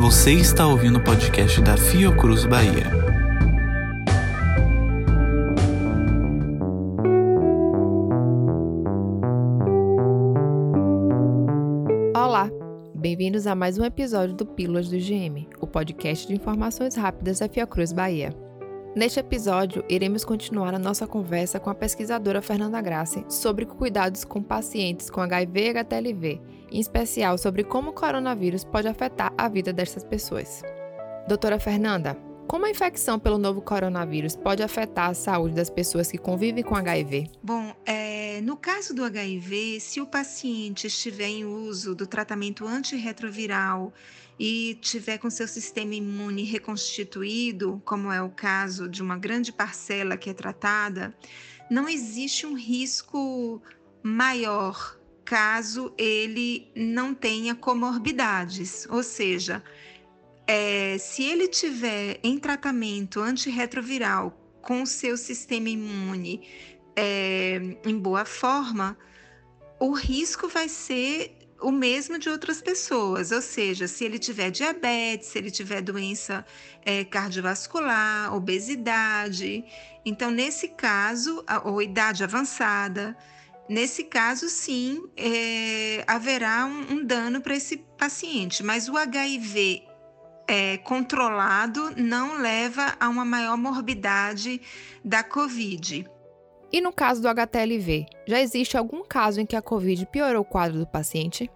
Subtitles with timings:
[0.00, 2.84] Você está ouvindo o podcast da Fiocruz Bahia.
[12.14, 12.48] Olá,
[12.94, 17.48] bem-vindos a mais um episódio do Pílulas do GM, o podcast de informações rápidas da
[17.48, 18.32] Fiocruz Bahia.
[18.98, 24.42] Neste episódio, iremos continuar a nossa conversa com a pesquisadora Fernanda Grassi sobre cuidados com
[24.42, 26.40] pacientes com HIV e HTLV,
[26.72, 30.64] em especial sobre como o coronavírus pode afetar a vida dessas pessoas.
[31.28, 32.16] Doutora Fernanda,
[32.48, 36.74] como a infecção pelo novo coronavírus pode afetar a saúde das pessoas que convivem com
[36.74, 37.30] HIV?
[37.42, 43.92] Bom, é, no caso do HIV, se o paciente estiver em uso do tratamento antirretroviral
[44.40, 50.16] e tiver com seu sistema imune reconstituído, como é o caso de uma grande parcela
[50.16, 51.14] que é tratada,
[51.70, 53.60] não existe um risco
[54.02, 59.62] maior caso ele não tenha comorbidades, ou seja,
[60.48, 64.30] é, se ele tiver em tratamento antirretroviral
[64.62, 66.48] com seu sistema imune
[66.96, 68.96] é, em boa forma,
[69.78, 75.28] o risco vai ser o mesmo de outras pessoas, ou seja, se ele tiver diabetes,
[75.28, 76.46] se ele tiver doença
[76.84, 79.64] é, cardiovascular, obesidade,
[80.04, 83.16] então nesse caso, ou idade avançada,
[83.68, 89.87] nesse caso sim é, haverá um, um dano para esse paciente, mas o HIV
[90.48, 94.60] é, controlado não leva a uma maior morbidade
[95.04, 96.08] da COVID.
[96.72, 100.44] E no caso do HTLV, já existe algum caso em que a Covid piorou o
[100.44, 101.50] quadro do paciente?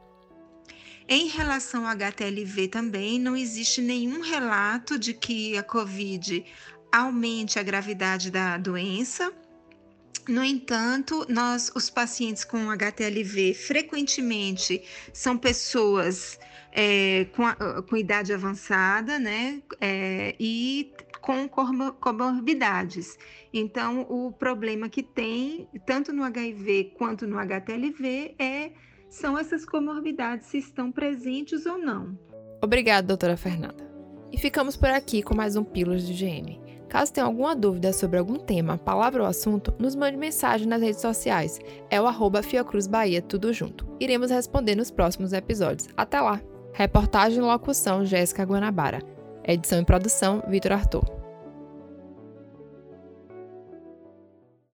[1.08, 6.44] Em relação ao HTLV também, não existe nenhum relato de que a Covid
[6.90, 9.32] aumente a gravidade da doença.
[10.28, 14.82] No entanto, nós, os pacientes com HTLV, frequentemente
[15.12, 16.38] são pessoas
[16.72, 19.62] é, com, a, com idade avançada, né?
[19.80, 23.16] É, e com comorbidades.
[23.52, 28.72] Então, o problema que tem, tanto no HIV quanto no HTLV, é,
[29.08, 32.18] são essas comorbidades, se estão presentes ou não.
[32.60, 33.92] Obrigada, doutora Fernanda.
[34.32, 36.60] E ficamos por aqui com mais um Pílulas de GM.
[36.88, 41.00] Caso tenha alguma dúvida sobre algum tema, palavra ou assunto, nos mande mensagem nas redes
[41.00, 41.58] sociais.
[41.88, 43.86] É o arroba Fiocruz Bahia, tudo junto.
[44.00, 45.88] Iremos responder nos próximos episódios.
[45.96, 46.51] Até lá!
[46.74, 49.00] Reportagem e locução Jéssica Guanabara.
[49.44, 51.21] Edição e produção Vitor Arthur.